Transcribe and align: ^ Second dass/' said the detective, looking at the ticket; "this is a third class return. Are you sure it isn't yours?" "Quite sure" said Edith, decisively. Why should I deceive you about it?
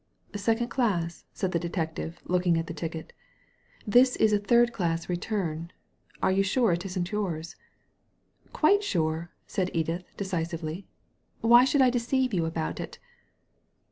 ^ 0.33 0.39
Second 0.39 0.71
dass/' 0.71 1.25
said 1.31 1.51
the 1.51 1.59
detective, 1.59 2.21
looking 2.25 2.57
at 2.57 2.65
the 2.65 2.73
ticket; 2.73 3.13
"this 3.85 4.15
is 4.15 4.33
a 4.33 4.39
third 4.39 4.73
class 4.73 5.07
return. 5.07 5.71
Are 6.23 6.31
you 6.31 6.41
sure 6.41 6.71
it 6.71 6.83
isn't 6.85 7.11
yours?" 7.11 7.55
"Quite 8.61 8.83
sure" 8.83 9.29
said 9.45 9.69
Edith, 9.75 10.05
decisively. 10.17 10.87
Why 11.41 11.65
should 11.65 11.83
I 11.83 11.91
deceive 11.91 12.33
you 12.33 12.45
about 12.47 12.79
it? 12.79 12.97